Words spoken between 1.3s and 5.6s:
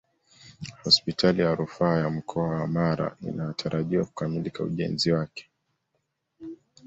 ya rufaa ya mkoa wa mara inatarajiwa kukamilika ujenzi wake